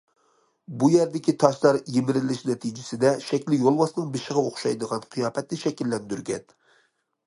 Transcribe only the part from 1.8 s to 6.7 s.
يىمىرىلىش نەتىجىسىدە شەكلى يولۋاسنىڭ بېشىغا ئوخشايدىغان قىياپەتنى شەكىللەندۈرگەن.